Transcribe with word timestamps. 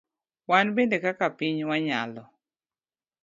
Wan 0.49 0.67
bende 0.75 0.97
kaka 1.03 1.27
piny 1.37 1.59
wanyalo. 1.69 2.23